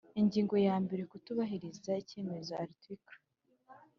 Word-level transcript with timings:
Ingingo 0.21 0.55
ya 0.67 0.75
mbere 0.83 1.01
Kutubahiriza 1.11 1.91
icyemezo 2.01 2.51
Article 2.65 3.13